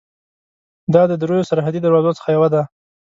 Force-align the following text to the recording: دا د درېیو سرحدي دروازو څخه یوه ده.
دا 0.93 1.01
د 1.11 1.13
درېیو 1.21 1.49
سرحدي 1.49 1.79
دروازو 1.81 2.17
څخه 2.17 2.29
یوه 2.35 2.47
ده. 2.53 2.61